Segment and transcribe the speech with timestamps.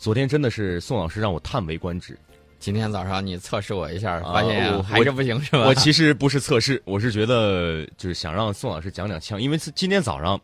[0.00, 2.18] 昨天真的是宋老师让我叹为观止。
[2.58, 5.66] 今天早上你测试我一下，发现还是不行是吧？
[5.66, 10.40] 我其实不是测试，我是觉得就是想让宋老师讲讲枪，因为今天早上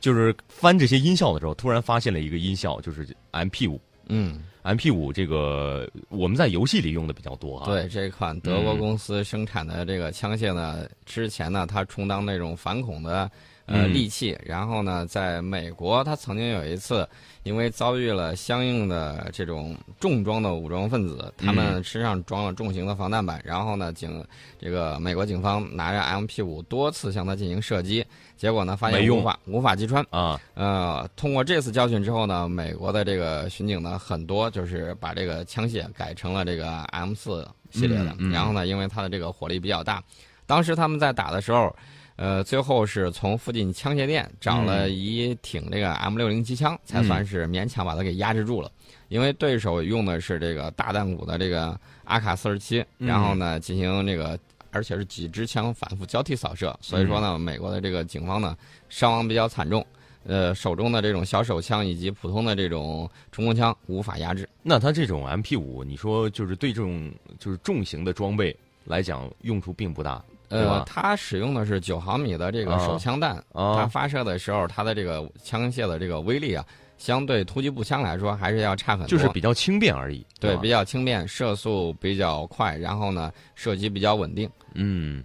[0.00, 3.80] 就是翻这些音效的时候，突然发现了一个音效，就是 MP 五。
[4.08, 13.30] 嗯，MP 五这个我们在游戏里用的比较多啊。，对，这款德国嗯公司生产的这个枪械呢，之前呢它充当那种反恐的
[13.66, 17.08] 呃嗯利器，然后呢，在美国他曾经有一次
[17.42, 24.24] 因为遭遇了相应的这种重装的武装分子，他们嗯身上装了重型的防弹板，然后呢，警
[24.58, 28.04] 这个美国警方拿着 MP 五多次向他进行射击，
[28.36, 30.04] 结果呢发现无法无法击穿。
[30.10, 38.14] 啊，呃，通过这次教训之后呢，美国的这个巡警呢，很多就是把这个枪械改成了这个 M 四系列的。
[38.32, 40.02] 然后呢，因为它的这个火力比较大，
[40.46, 41.74] 当时他们在打的时候，
[42.16, 48.70] 呃，最后是从附近枪械店找了一挺这个 M 六零机枪，才算是勉强把它给压制住了。
[49.08, 54.38] 因为对手用的是这个大弹鼓的这个阿卡四十七，嗯然后呢进行这个。
[54.72, 58.54] 而且是几支枪反复交替扫射，所以说呢，美国的这个警方呢
[58.90, 59.82] 伤亡比较惨重，
[60.26, 64.46] 呃，手中的这种小手枪以及普通的这种冲锋枪无法压制。
[64.62, 76.64] 那它这种 MP 五，你说就是对这种就是重型的装备来讲，用处并不大，对呃，它使用的是九毫米的这个啊手枪弹，它啊，发射的时候，它的这个枪械的这个威力啊，
[76.98, 79.08] 相对突击步枪来说还是要差很多。
[79.08, 80.20] 就是比较轻便而已。
[80.20, 84.48] 吧对比较轻便，射速比较快，然后呢射击比较稳定。
[84.74, 85.24] 嗯，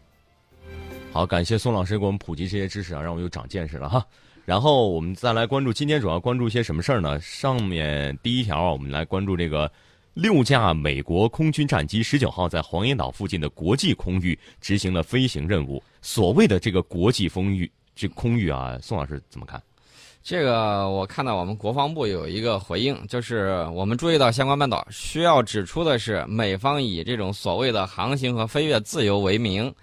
[1.11, 4.05] 好，感谢宋老师给我们普及这些知识啊，让我们又长见识了哈。
[4.43, 7.19] 然后我们再来关注今天主要关注一些什么事儿呢？
[7.21, 9.71] 上面第一条啊，我们来关注这个
[10.13, 15.81] 六架美国空军战机十九号在黄岩岛附近的国际空域执行了飞行任务。
[16.01, 19.61] 所谓的这个国际风域，这空域啊，宋老师怎么看？
[20.21, 29.73] 这个我看到我们国防部有一个回应，就是我们注意到相关半岛需要指出的是，美方以这种所谓的航行和飞越自由为名，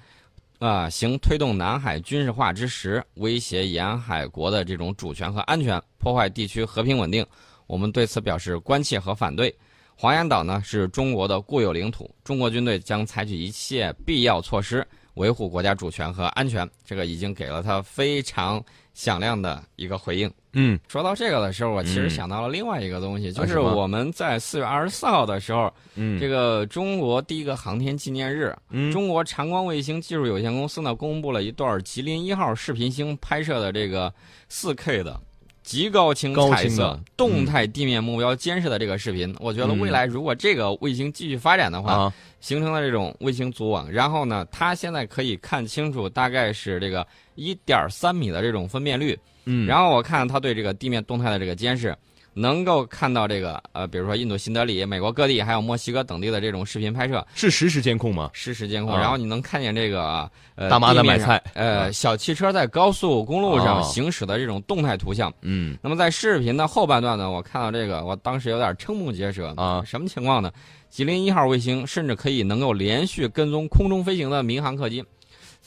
[0.59, 7.25] 啊、行推动南海军事化之实，威胁沿海国的这种主权和安全，破坏地区和平稳定。
[7.67, 9.53] 我们对此表示关切和反对。
[10.01, 16.69] 黄岩岛呢是中国的固有领土，中国军队将采取一切必要措施维护国家主权和安全。
[16.85, 18.65] 这个已经给了他非常
[18.95, 20.33] 响亮的一个回应。
[20.53, 34.15] 嗯说到这个的时候，我其实嗯想到了另外一个东西，就是我们在四月二十四号的时候，嗯，这个中国第一个航天纪念日，嗯中国长光卫星技术有限公司呢公布了一段吉林一号视频星拍摄的这个
[34.49, 35.21] 四 K 的
[35.69, 39.37] 极高清彩色动态地面目标监视的这个视频。
[39.39, 49.19] 我觉得未来如果这个卫星继续发展的话，啊，形成了这种卫星组网，然后呢，它现在可以看清楚大概是这个一点三米的这种分辨率。
[49.45, 51.95] 嗯，然后我看它对这个地面动态的这个监视，
[52.39, 58.31] 能够看到这个呃，比如说印度新德里、美国各地还有墨西哥等地的这种视频拍摄是实时监控吗？
[58.33, 65.33] 实时监控，啊然后你能看见这个呃大妈在买菜呃小汽车在高速公路上啊行驶的这种动态图像。
[65.43, 70.53] 嗯那么在视频的后半段呢，我看到这个，我当时有点瞠目结舌啊什么情况呢？
[70.89, 75.05] 吉林一号卫星甚至可以能够连续跟踪空中飞行的民航客机。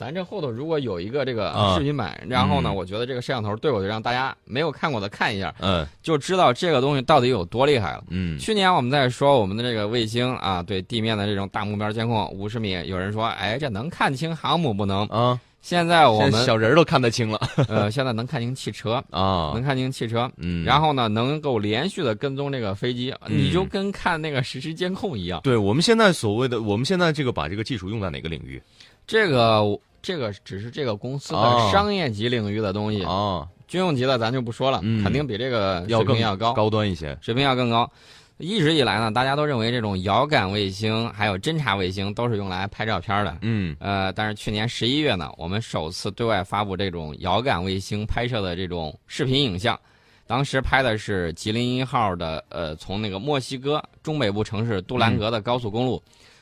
[0.02, 8.04] 咱这后头如果有一个这个啊视频版，然后呢，嗯我觉得这个摄像头对我就让大家没有看过的看一下，嗯就知道这个东西到底有多厉害了。
[8.10, 15.06] 嗯去年我们在说我们的这个卫星啊，对地面的这种大目标监控五十米，有人说，哎，这能看清航母不能？
[15.06, 25.42] 啊，现在我们小人儿都看得清了呃，现在能看清汽车，啊能，看清汽车，嗯，然后呢，能够连续的跟踪这个飞机，嗯你就跟看那个实时监控一样。
[25.44, 28.60] 对我们现在所谓的，我们现在这个把这个技术用在哪个领域
[29.08, 29.62] 这个
[30.02, 33.48] 这个只是这个公司哦的商业级领域的东西，啊？
[33.68, 37.18] 军用级的咱就不说了，嗯肯定比这个要更水平要高，高端一些。
[37.22, 37.90] 水平要更高。
[38.38, 43.38] 一直以来呢，大家都认为这种遥感卫星还有侦察卫星都是用来拍照片的。
[43.42, 49.80] 嗯呃，但是去年十一月呢，我们首次对外发布这种遥感卫星拍摄的这种视频影像，
[50.26, 56.02] 当时拍的是吉林一号的呃，从那个墨西哥中北部城市杜兰格的高速公路，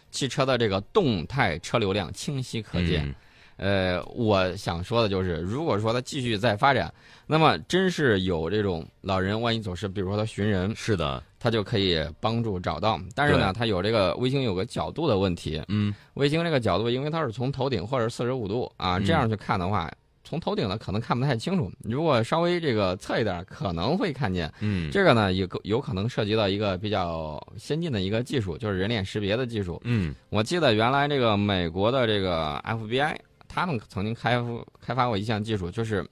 [0.10, 3.06] 汽车的这个动态车流量清晰可见。
[3.06, 3.14] 嗯
[3.60, 6.92] 呃，我想说的就是，如果说它继续再发展，
[7.28, 13.00] 那么真是有这种老人万一走失，比如说他寻人，是的，他就可以帮助找到。
[13.14, 19.92] 但是呢，对它有这个卫星有个角度的问题，嗯卫星这个角度，因为它是从头顶或者四十五度啊嗯这样去看的话，
[20.24, 21.72] 从头顶呢可能看不太清楚。
[21.84, 24.52] 如果稍微这个侧一点，可能会看见。
[24.62, 29.80] 嗯这个呢，有有可能涉及到一个比较先进的一个技术，就是人脸识别的技术。
[29.84, 33.16] 嗯我记得原来这个美国的这个 FBI，
[33.50, 34.48] 他们曾经开发
[34.80, 36.08] 开发过一项技术，就是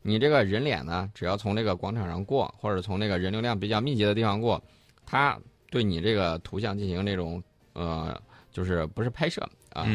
[0.00, 4.62] 你这个人脸呢，只要从这个广场上过，或者从那个人流量比较密集的地方过，
[5.04, 5.38] 它
[5.70, 7.42] 对你这个图像进行这种
[7.74, 8.18] 呃，
[8.50, 9.86] 就是不是拍摄啊，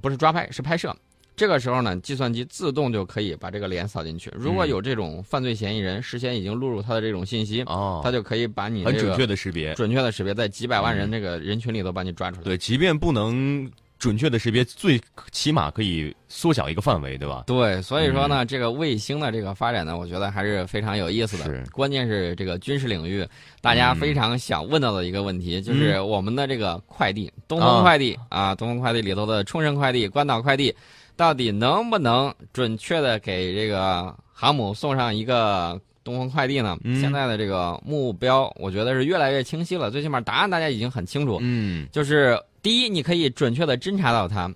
[0.00, 0.96] 不是抓拍，是拍摄。
[1.36, 4.30] 这个时候呢，计算机自动就可以把这个脸扫进去。
[4.36, 9.74] 如果嗯有这种犯罪嫌疑人事先已经录入他的这种信息，哦，他就可以把你很准确的识别。
[9.74, 12.44] 准确的识别，在几百万人嗯这个人群里头把你抓出来。
[12.44, 13.68] 对，即便不能
[14.04, 15.00] 准确的识别，最
[15.32, 17.44] 起码可以缩小一个范围，对吧？
[17.46, 21.44] 对，所以说呢，这个卫星的这个发展呢，我觉得还是非常有意思的。
[21.46, 23.26] 是关键是这个军事领域，
[23.62, 30.76] 大家非常想问到的一个问题，就是我们的这个快递，东风快递啊，东风快递里头的冲绳快递、关岛快递，
[31.16, 35.80] 到底能不能准确的给这个航母送上一个？
[36.04, 36.76] 东风快递呢？
[36.84, 39.90] 嗯现在的这个目标，我觉得是越来越清晰了。
[39.90, 41.38] 最起码答案大家已经很清楚。
[41.40, 44.50] 嗯，就是第一，你可以准确的侦察到它。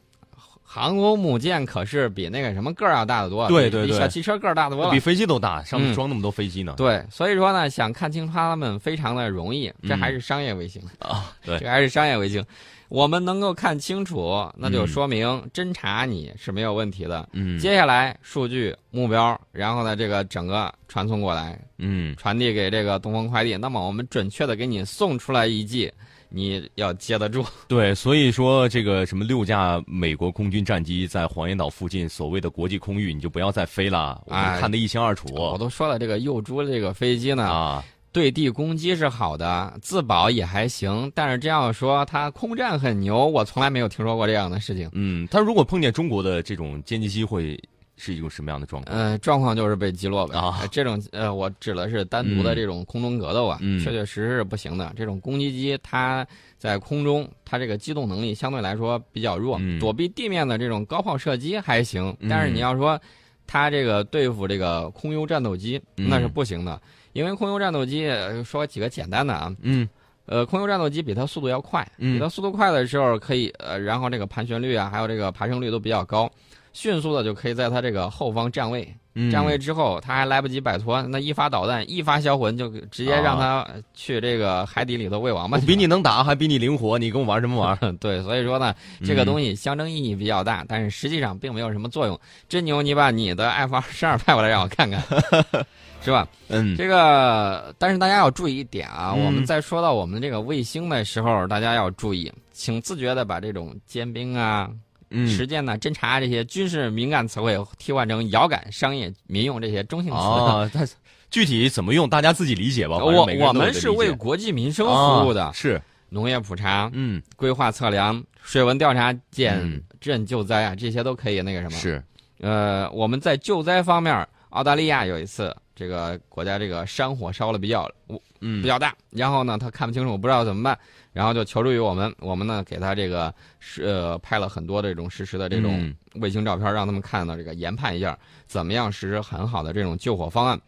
[0.62, 4.98] 航空母舰可是比那个什么个儿要大得多，比对对对比小汽车个儿大得多了比。
[4.98, 6.74] 飞机都大，上面嗯装那么多飞机呢。
[6.78, 12.42] 对，所以说呢，想看清它们非常的容易，这还是商业卫星，啊，对这还是商业卫星。
[12.88, 17.28] 我们能够看清楚，那就嗯说明侦查你是没有问题的。
[17.32, 25.92] 嗯，接下来数据目标，然后呢，这个整个传送过来，嗯，传递给这个东风快递，那么我们准确的给你送出来一记，
[26.28, 27.44] 你要接得住。
[27.68, 37.84] 对，所以说这个什么六架美国空军战机在黄岩岛附近所谓的国际空域，你就不要再飞了，我们哎看得一清二楚我都说了，这个幼猪这个飞机呢，啊。
[38.10, 44.88] 对地攻击是好的，自保也还行，但是这样说它空战很牛，我从来没有听说过这样的事情。
[44.92, 47.60] 嗯，他如果碰见中国的这种歼击机，会
[47.98, 48.96] 是一种什么样的状况？
[48.96, 50.38] 呃，状况就是被击落呗。
[50.38, 50.58] 啊。
[50.60, 53.78] 呃这种呃，我指的是单独的这种空中格斗啊，嗯。
[53.80, 54.92] 确确实实是不行的。
[54.96, 59.78] 这种攻击机它在空中，它这个机动能力相对来说比较弱，嗯。
[59.80, 62.28] 躲避地面的这种高炮射击还行，嗯。
[62.28, 62.98] 但是你要说
[63.46, 66.08] 它这个对付这个空优战斗机，嗯。
[66.08, 66.80] 那是不行的。
[67.14, 69.88] 因为空优战斗机，呃说几个简单的啊，嗯。
[70.26, 72.14] 呃，空优战斗机比它速度要快，嗯。
[72.14, 76.30] 比它速度快的时候可以，呃，然后这个盘旋率啊，还有这个爬升率都比较高，
[76.72, 87.78] 迅速的就可以在他这个后方站位，嗯，站位之后，他还来不及摆脱，那一发导弹，一发销魂就直接让他去这个海底里头喂王八比你能打，还比你灵活，你跟我玩什么玩？
[87.98, 88.74] 对，所以说呢，
[89.04, 89.26] 这个嗯。
[89.26, 92.18] 东西象征意义比较大，但是实际上并没有什么作用。
[92.48, 95.02] 真牛，你把你的 F 二十二派过来让我看看，
[96.00, 96.26] 是吧？
[96.48, 104.70] 嗯，这个，但是大家要注意一点啊，嗯我们在说到我们这个卫星的时候，大家要注意，请自觉的把这种尖兵啊、
[105.10, 110.18] 嗯实践呐、侦查这些军事敏感词汇替换成遥感、商业、民用这些中性词。
[110.18, 110.86] 啊，它
[111.30, 112.96] 具体怎么用，大家自己理解吧。
[112.96, 121.76] 我我们是为国计民生服务的，啊是，农业普查、嗯，规划测量、水文调查、减嗯震救灾啊，这些都可以那个什么。
[121.76, 122.02] 是，
[122.40, 127.90] 呃，我们在救灾方面，澳大利亚有一次，这个国家这个山火烧了比较
[128.40, 130.78] 嗯，比较大，然后呢，他看不清楚，不知道怎么办，
[131.12, 135.94] 然后就求助于我们，我们呢给他这个是呃拍了很多这种实时的这种嗯。
[136.20, 138.18] 卫星照片，让他们看到这个研判一下
[138.48, 140.60] 怎么样实施很好的这种救火方案。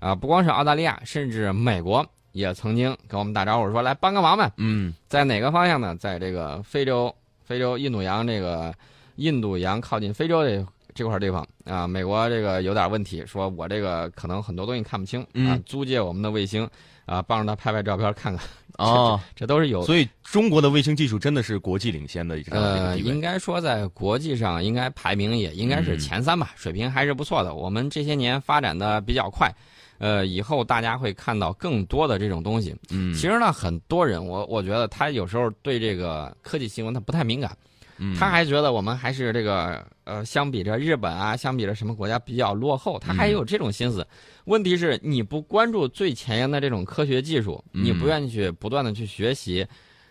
[0.00, 4.92] 啊、不光是澳大利亚，甚至美国也曾经跟我们打招呼说来帮个忙吧，嗯。
[5.08, 5.96] 在哪个方向呢？
[5.96, 8.74] 在这个非洲、非洲、印度洋这个
[9.16, 11.46] 印度洋靠近非洲这这块地方。
[11.64, 16.68] 啊，美国这个有点问题，说我这个可能很多东西看不清啊嗯，租借我们的卫星
[17.08, 19.82] 啊，帮着他拍拍照片看看，啊， 这都是有。
[19.84, 22.98] 所以中国的卫星技术真的是国际领先的呃。
[22.98, 27.54] 应该说在国际上应该排名也应该是嗯前三吧，水平还是不错的。
[27.54, 29.50] 我们这些年发展的比较快，
[29.98, 32.76] 呃，以后大家会看到更多的这种东西。
[32.90, 37.56] 嗯，其实呢，很多人我我觉得他有时候对这个科技新闻他不太敏感，
[37.98, 44.06] 嗯他还觉得我们还是这个呃，相比着日本啊，相比着什么国家比较落后，他还有这种心思。
[44.44, 49.66] 问题是你不关注最前沿的这种科学技术，嗯你不愿意去不断的去学习，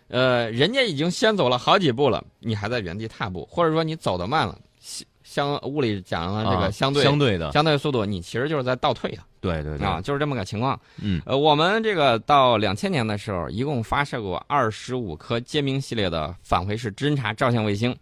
[0.08, 9.18] 呃，人家已经先走了好几步了，你还在原地踏步，或者说你走得慢了，相相物理讲了这啊个相对、相对的，相对速度，你其实就是在倒退的。
[9.40, 10.78] 对对对啊，，就是这么个情况。
[11.00, 17.94] 嗯呃，我们这个到两千年的时候，一共发射过二十五颗歼兵系列的返回式侦察照相卫星。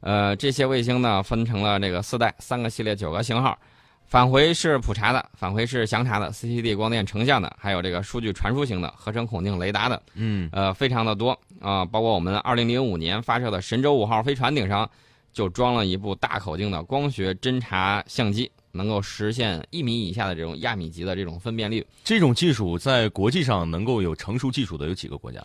[0.00, 3.58] 呃，这些卫星呢分成了这个四代，三个系列九个型号。
[4.06, 14.88] 返回是普查的，返回是详查的，CCD 光电成像的，还有这个数据传输型的合成孔径雷达的，嗯呃，非常的多啊、包括我们二零零五年发射的神舟五号飞船顶上
[15.32, 21.86] 就装了一部大口径的光学侦察相机，能够实现一米以下的这种亚米级的这种分辨率。
[22.02, 25.40] 这种技术在国际上能够有成熟技术的有几个国家？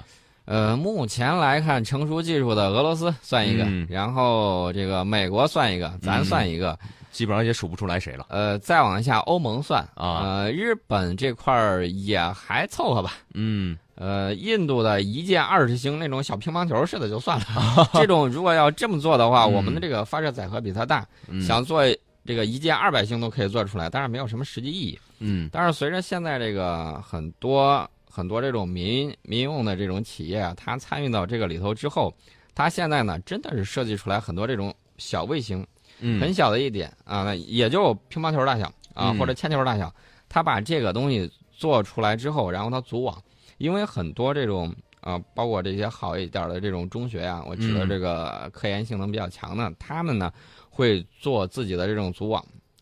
[0.45, 3.85] 呃，目前来看，成熟技术的俄罗斯算一个，嗯。
[3.87, 6.75] 然后这个美国算一个，咱算一个，
[7.11, 8.25] 基本上也数不出来谁了。
[8.29, 10.21] 呃，再往下欧盟算啊。
[10.23, 13.77] 呃，日本这块儿也还凑合吧，嗯。
[13.93, 19.53] 呃，印度的一箭二十星那种小乒乓球似的就算了， 这种如果要这么做的话，嗯。
[19.53, 21.39] 我们的这个发射载荷比它大，嗯。
[21.43, 21.83] 想做
[22.25, 24.99] 这个一箭二百星都可以做出来，但是没有什么实际意义。
[25.19, 32.13] 嗯但是随着现在这个很多很多这种民民用的这种企业啊，它参与到这个里头之后，
[32.53, 35.65] 它现在呢真的是设计出来很多这种小卫星，
[35.99, 39.93] 嗯很小的一点啊，那也就乒乓球大小啊，嗯或者铅球大小。
[40.27, 43.19] 它把这个东西做出来之后，然后它组网，
[43.57, 44.71] 因为很多这种
[45.01, 50.31] 啊，包括这些好一点的这种中学呀、我指的嗯这个科研性能比较强的，他们呢
[50.79, 52.41] 会做自己的这种组网。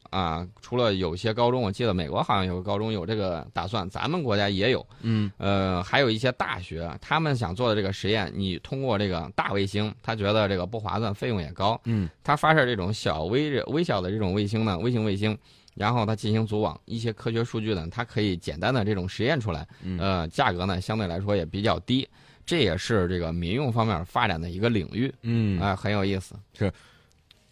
[0.10, 4.84] 啊，除了有些高中，我记得美国好像有个高中有这个打算，咱们国家也有。
[5.02, 15.38] 嗯呃，还有一些大学，他们想做的这个实验，你通过这个大卫星，他觉得这个不划算，费用也高，嗯他发射这种小微微小的这种卫星呢，微型卫星，
[15.76, 22.08] 然后它进行组网，一些科学数据呢，它可以简单的这种实验出来，嗯呃，价格呢相对来说也比较低，
[22.46, 26.34] 这也是这个民用方面发展的一个领域，嗯啊、很有意思。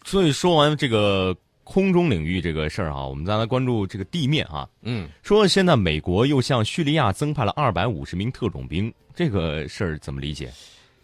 [0.06, 4.68] 所以说完这个空中领域这个事儿啊，我们再来关注这个地面啊。
[4.82, 10.48] 嗯，说现在美国又向叙利亚增派了二百五十名特种兵，这个事儿怎么理解？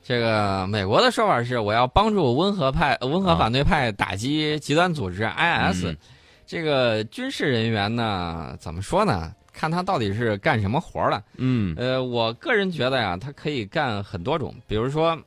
[0.04, 5.96] 这个美国的说法是，我要帮助温和派、呃温和反对派打击极端组织 IS、嗯
[6.44, 9.32] 这个军事人员呢，怎么说呢？
[9.52, 11.22] 看他到底是干什么活儿的。
[11.36, 15.18] 嗯呃，我个人觉得呀，他可以干很多种，比如说，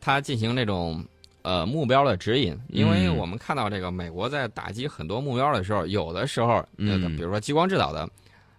[0.00, 1.04] 他进行那种
[1.42, 7.02] 呃目标的指引，因为嗯我们看到这个美国在打击很多目标的时候，有的时候，嗯。
[7.02, 8.08] 呃比如说激光制导的，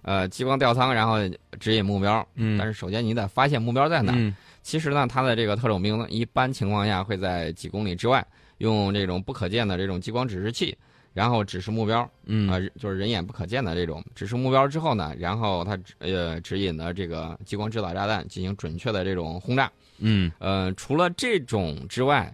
[0.02, 1.18] 呃，激光吊舱，然后
[1.60, 2.58] 指引目标，嗯。
[2.58, 4.14] 但是首先你得发现目标在哪。
[4.16, 4.36] 嗯。
[4.64, 8.26] 其实呢，他的这个特种兵呢，一般情况下会在几公里之外，
[8.60, 10.78] 用这种不可见的这种激光指示器，
[11.14, 12.48] 然后指示目标，嗯。
[12.48, 19.72] 啊、就是人眼不可见的这种指示目标之后呢，然后它呃指引的这个激光制导炸弹进行准确的这种轰炸。
[19.98, 20.32] 嗯。
[20.38, 22.32] 呃，除了这种之外，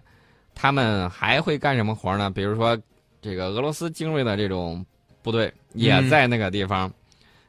[0.60, 2.28] 他们还会干什么活呢？
[2.28, 2.76] 比如说，
[3.22, 4.84] 这个俄罗斯精锐的这种
[5.22, 6.90] 部队也嗯在那个地方，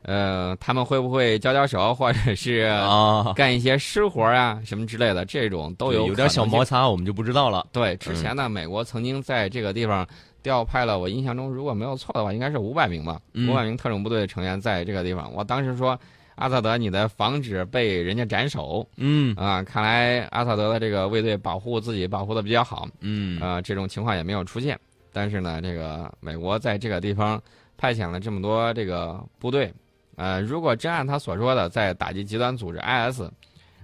[0.03, 7.65] 呃，他们会不会交交手，或者是啊，干一些湿活啊什么之类的，这种都有有点小摩擦，我们就不知道了。
[7.71, 10.07] 对，之前呢，美国曾经在这个地方
[10.43, 15.33] 调派了，我印象中如果没有错的话，应该是五百名吧，嗯五百名特种部队成员在这个地方。
[15.33, 15.99] 我当时说，
[16.39, 19.61] 阿萨德，你的防止被人家斩首嗯啊！
[19.61, 24.79] 看来阿萨德的这个卫队保护自己保护的比较好，嗯呃，这种情况也没有出现。
[25.11, 27.41] 但是呢，这个美国在这个地方
[27.77, 29.73] 派遣了这么多这个部队，
[30.15, 33.23] 呃，如果真按他所说的在打击极端组织 IS，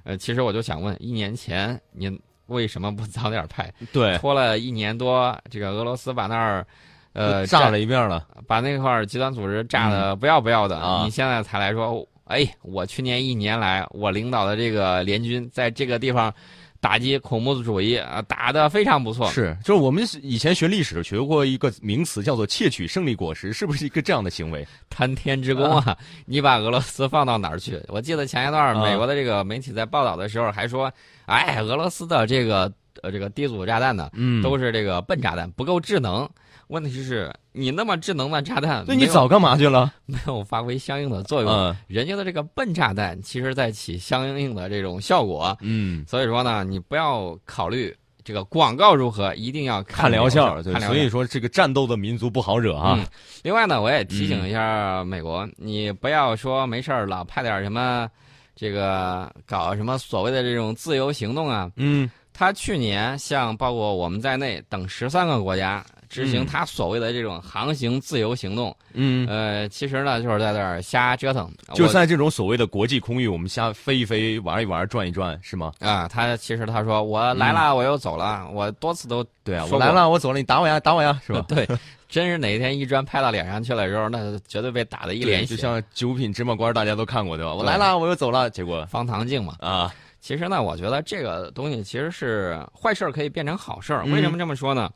[0.05, 3.69] 呃，其实我就想问，一年前您为什么不早点派？
[3.91, 6.65] 对，拖了一年多，这个俄罗斯把那儿，
[7.11, 8.25] 呃，炸了一遍了。
[8.47, 16.33] 把那块儿极端组织炸的不要不要的，啊你现在才来说，哎，我去年一年来，我领导的这个联军在这个地方
[16.79, 19.29] 打击恐怖主义啊，打得非常不错。
[19.31, 24.67] 是，就是我们以前学历史学过一个名词，叫做窃取胜利果实，是不是一个这样的行为？
[24.89, 25.97] 贪天之功啊！
[26.25, 27.81] 你把俄罗斯放到哪儿去？
[27.87, 30.91] 我记得前一段啊美国的这个媒体在报道的时候还说，
[31.25, 32.71] 哎，俄罗斯的这个
[33.03, 36.27] 呃这个低阻炸弹呢，嗯都是这个笨炸弹，不够智能。
[36.69, 39.93] 问题是，你那么智能的炸弹，那你早干嘛去了？
[40.07, 41.51] 没有发挥相应的作用。
[41.51, 45.55] 嗯 人家的这个笨炸弹，其实在起相应的这种效果。
[45.61, 50.95] 嗯，所以说呢，你不要考虑这个广告如何，一定要看疗疗效，对看，疗效。
[50.95, 52.95] 所以说这个战斗的民族不好惹啊。
[52.97, 53.05] 嗯，
[53.43, 58.09] 另外呢，我也提醒一下美国，你不要说没事儿老派点什么，
[58.55, 61.69] 这个搞什么所谓的这种自由行动啊。
[61.75, 71.51] 嗯他去年像包括我们在内等十三个国家执行嗯他所谓的这种航行自由行动，嗯，呃，其实呢就是在这儿瞎折腾。
[71.73, 75.71] 就在这种所谓的国际空域，我们瞎飞一飞、玩一玩、转一转，是吗？
[75.79, 81.43] 啊，他其实他说我来了，我又走了，我多次都对啊，我来了，我走了，你打我呀，打我呀，是吧？
[81.49, 81.67] 对，
[82.07, 85.55] 真是哪一天一砖拍到脸上去了之后，那绝对被打的一脸血。
[85.55, 87.53] 就像九品芝麻官，大家都看过对吧？
[87.53, 89.91] 我来了，我又走了，结果方唐镜嘛，啊，
[90.25, 94.01] 其实呢，我觉得这个东西其实是坏事儿可以变成好事儿。
[94.05, 94.91] 嗯为什么这么说呢？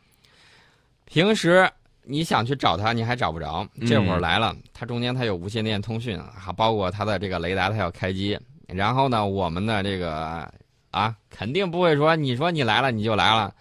[1.05, 1.69] 平时
[2.01, 8.39] 你想去找他，你还找不着，这会儿嗯来了，它中间它有无线电通讯，还包括它的这个雷达，它要开机。
[8.65, 10.51] 然后呢，我们的这个
[10.89, 13.53] 啊，肯定不会说你说你来了你就来了，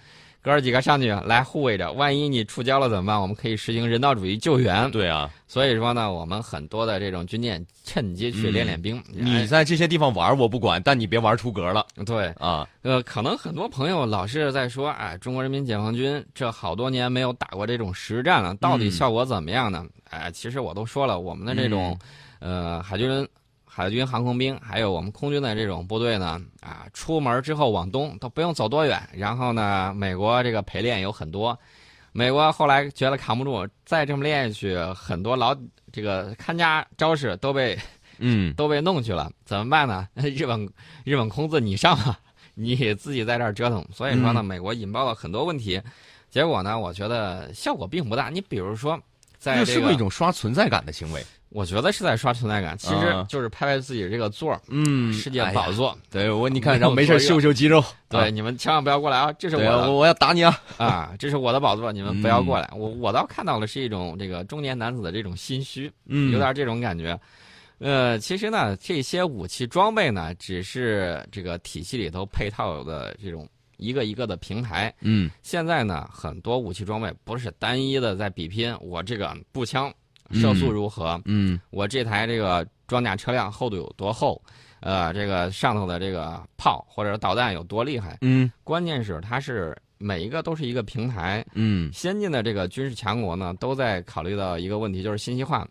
[0.49, 3.21] 哥儿几个上去来护卫着，万一你触礁了怎么办？
[3.21, 4.91] 我们可以实行人道主义救援。
[4.91, 8.97] 对啊，所以说呢，我们很多的这种军舰趁机去练练兵。
[9.13, 12.67] 嗯你在这些地方玩我不管，但你别玩出格了哎对，啊。
[12.81, 19.85] 呃，可能很多朋友老是在说，哎，中国人民解放军这好多年没有打过这种实战了，到底嗯效果怎么样呢？
[20.09, 21.99] 哎，其实我都说了，我们的这种，
[22.39, 23.29] 呃，海军
[23.79, 29.01] 海军航空兵，还有我们空军的这种部队呢，啊，出门之后往东都不用走多远。
[29.13, 31.57] 然后呢，美国这个陪练有很多，
[32.11, 35.57] 美国后来觉得扛不住，再这么练下去，很多老
[35.93, 37.79] 这个看家招式都被
[38.19, 40.09] 嗯都被弄去了，怎么办呢？
[40.17, 40.69] 日 本
[41.05, 42.19] 日本空自你上吧，
[42.55, 43.87] 你自己在这儿折腾。
[43.95, 45.81] 所以说呢，嗯美国引爆了很多问题，
[46.29, 48.29] 结果呢，我觉得效果并不大。
[48.29, 49.01] 你比如说，
[49.39, 51.25] 在这个是不是一种刷存在感的行为？
[51.51, 55.97] 我觉得是在刷存在感，其实啊就是拍拍自己这个座儿，嗯世界宝座。
[56.11, 59.33] 对我你看，然后没事秀秀肌肉，对，啊你们千万不要过来啊！
[59.33, 60.61] 这是我我要打你啊！
[60.77, 62.71] 啊，这是我的宝座，你们不要嗯过来。
[62.77, 67.19] 我我倒看到了是一种这个中年男子的这种心虚，嗯，有点这种感觉。
[67.79, 74.93] 呃，其实呢，这些武器装备呢，只是这个体系里头配套的这种一个一个的平台。
[75.01, 79.93] 嗯现在呢，很多武器装备不是单一的在比拼，我这个步枪
[80.33, 81.59] 射速如何，嗯。
[81.71, 84.41] 我这台这个装甲车辆厚度有多厚，
[84.81, 88.19] 呃，这个上头的这个炮或者导弹有多厉害。
[88.21, 88.51] 嗯。
[88.65, 91.93] 关键是它是每一个都是一个平台，嗯。
[91.93, 95.67] 先进的这个军事强国呢，都在考虑到一个问题，就是信息化。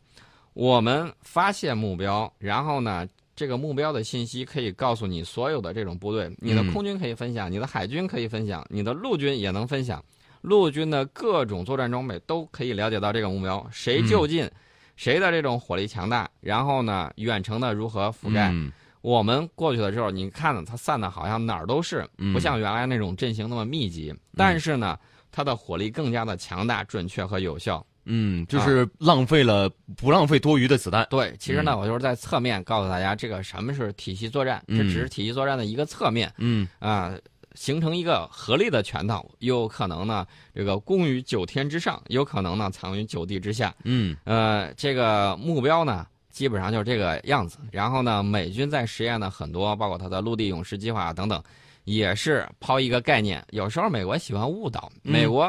[0.53, 6.73] 我们发现目标，然后呢，这个目标的信息可以告诉你所有的这种部队，你的嗯。
[6.73, 10.03] 空军可以分享，你的海军可以分享，你的陆军也能分享，
[10.47, 14.49] 陆军的各种作战装备都可以了解到这个目标，谁就近，
[14.95, 18.49] 谁的这种火力强大，然后呢，远程的如何覆盖。
[18.53, 18.71] 嗯。
[19.01, 22.31] 我们过去的时候，你看它散的好像哪儿都是，嗯。
[22.33, 24.97] 不像原来那种阵型那么密集，但是呢，
[25.31, 27.85] 它的火力更加的强大、准确和有效。
[28.09, 31.05] 嗯，就是浪费了不浪费多余的子弹。
[31.09, 31.79] 对，其实呢，嗯。
[31.79, 36.65] 我就是在侧面告诉大家，这个什么是体系作战，这嗯只是体系作战的一个侧面嗯。
[36.79, 37.13] 啊、
[37.57, 43.73] 形成一个合力的拳头，有可能呢，这个攻于九天之上，有可能呢，藏于九地之下。
[43.83, 47.57] 嗯呃，这个目标呢，基本上就是这个样子。
[47.71, 51.41] 然后呢，美军在实验的很多，包括它的陆地勇士计划等等，
[51.83, 53.43] 也是抛一个概念。
[53.49, 55.43] 有时候美国喜欢误导，嗯美国、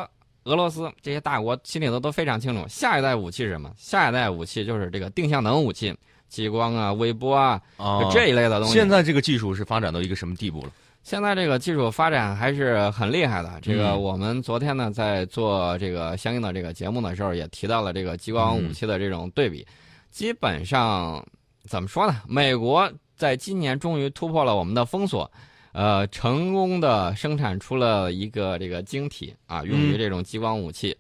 [0.45, 3.71] 俄罗斯这些大国心里头都非常清楚，下一代武器是什么？
[3.77, 5.95] 下一代武器就是这个定向能武器，
[6.31, 7.61] 激光啊、微波啊，
[8.11, 8.73] 这一类的东西。
[8.73, 10.73] 现在这个技术是发展到一个什么地步了？
[11.03, 13.59] 现在这个技术发展还是很厉害的。
[13.63, 19.67] 这个嗯我们昨天呢在做这个相应的这个节目的时候，也提到了这个激光武器的这种对比。
[20.11, 21.25] 基本上
[21.65, 22.23] 怎么说呢？
[22.27, 25.31] 美国在今年终于突破了我们的封锁，
[25.73, 30.97] 呃，成功的生产出了一个这个晶体啊，用于这种激光武器。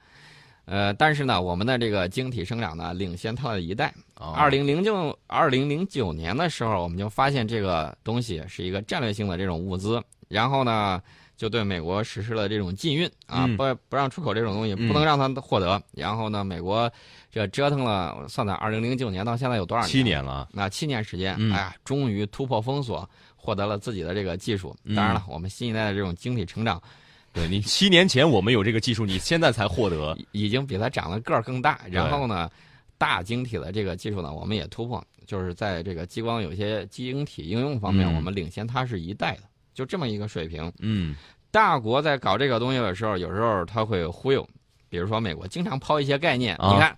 [0.70, 3.86] 呃，但是呢，我们的这个晶体生长呢，领先它的一代。
[4.14, 11.00] 啊二零零九二零零九年的时候，我们就发现这个东西是一个战略性的这种物资，然后呢，
[11.38, 15.80] 就对美国实施了这种禁运啊，嗯不不让出口这种东西，嗯不能让它获得。
[15.92, 16.92] 然后呢，美国
[17.30, 19.88] 这折腾了，算算二零零九年到现在有多少年？
[19.90, 20.48] 七年了。
[20.52, 24.76] 那七年时间，嗯哎呀，终于突破封锁，获得了自己的这个技术。
[24.84, 26.82] 嗯当然了，我们新一代的这种晶体成长
[27.32, 30.16] 对你七年前我们有这个技术，你现在才获得。
[30.32, 31.80] 已已经比它长得个儿更大。
[31.90, 32.50] 然后呢，
[32.96, 39.42] 大晶体的这个技术呢，我们也突破，就是在这个激光有些晶体应用方面，嗯我们领先它是一代的，
[39.74, 40.72] 就这么一个水平。
[40.80, 41.14] 嗯
[41.50, 44.48] 大国在搞这个东西的时候，有时候他会忽悠，
[44.88, 46.96] 比如说美国经常抛一些概念，啊你看。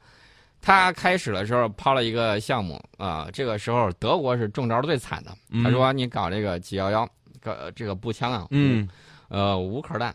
[0.62, 5.34] 他开始的时候抛了一个项目啊、这个时候德国是中招最惨的。
[5.48, 7.08] 嗯他说：“你搞这个 G 幺幺，
[7.40, 8.86] 搞这个步枪啊，嗯，
[9.30, 10.14] 呃，无壳弹，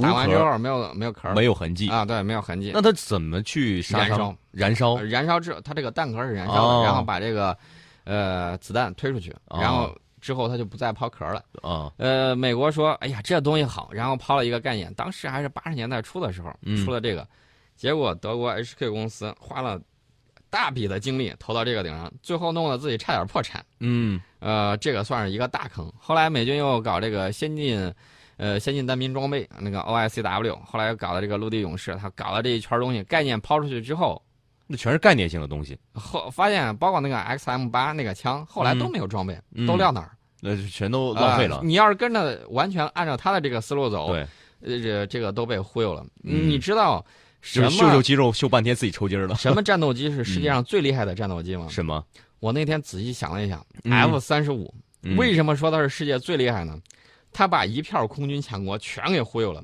[0.00, 1.90] 打完之后没有没有壳没有痕迹。
[1.90, 2.70] 啊，对，没有痕迹。
[2.72, 4.34] 那它怎么去燃烧？
[4.52, 7.54] 燃烧呃燃烧之后，它这个弹壳是燃烧的，哦然后把这个
[8.04, 11.44] 呃子弹推出去，哦然后之后它就不再抛壳了。
[11.62, 11.92] 啊？
[11.98, 17.26] 呃，美国说，哎呀，这东西好，然后抛了一个概念，当时还是八十年代初的时候嗯出了这个，
[17.76, 19.80] 结果德国 HK 公司花了
[20.48, 23.64] 大笔的精力投到这个顶上，最后弄得自己差点破产。
[23.80, 25.92] 嗯呃，这个算是一个大坑。
[25.98, 27.92] 后来美军又搞这个先进，
[28.36, 34.20] 呃，先进单兵装备，那个 OICW，后来又搞了这个陆地勇士，他搞了这一圈东西，概念抛出去之后，
[34.66, 40.10] 那全是概念性的东西，后发现包括那个 XM 八那个枪，后来都没有装备，嗯都撂那儿？
[40.40, 41.62] 那就全都浪费了呃。
[41.64, 44.20] 你要是跟着完全按照他的这个思路走，对，
[44.60, 46.04] 呃，这这个都被忽悠了。
[46.24, 47.04] 嗯你知道
[47.40, 49.34] 什么秀秀肌肉，秀半天自己抽筋了。
[49.40, 51.68] 什么战斗机是世界上最厉害的战斗机吗？
[51.70, 52.04] 什么？
[52.38, 54.72] 我那天仔细想了一想、嗯 f 三十五
[55.02, 56.78] 嗯为什么说它是世界最厉害呢？
[57.36, 59.62] 它把一票空军强国全给忽悠了，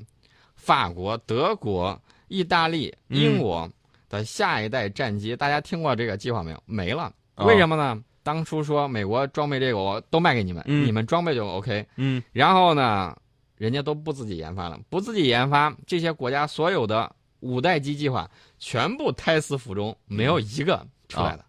[0.55, 3.67] 法国、德国、意大利、嗯英国
[4.09, 6.63] 的下一代战机，大家听过这个计划没有？
[6.67, 7.11] 没了。
[7.33, 7.99] 哦为什么呢？
[8.21, 11.83] 当初说美国装备这个我都卖给你们，嗯你们装备就 OK。
[11.95, 13.17] 嗯然后呢，
[13.57, 21.43] 人家都不自己研发了，不自己研发，这些国家所有的五代机计划全部胎死腹中，没有一个出来的。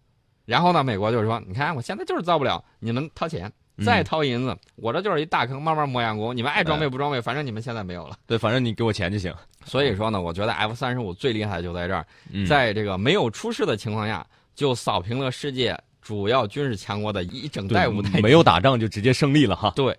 [0.46, 8.16] 然后呢，美国就是说，你看我现在就是造不了，你们掏钱，再掏银子，我这就是一大坑，慢慢磨洋工，你们爱装备不装备，反正你们现在没有了。
[8.26, 9.34] 对，反正你给我钱就行。
[9.64, 18.20] 所以说呢，我觉得 F 三十五最厉害的就在这儿，嗯在这个没有出事的情况下，就扫平了世界主要军事强国的一整代对舞台。
[18.20, 19.72] 没有打仗就直接胜利了哈。
[19.74, 19.96] 对。